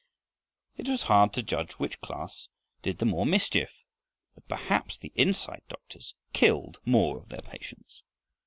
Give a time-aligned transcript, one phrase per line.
[0.77, 2.47] It was hard to judge which class
[2.81, 3.69] did the more mischief,
[4.33, 8.01] but perhaps the "inside doctors" killed more of their patients.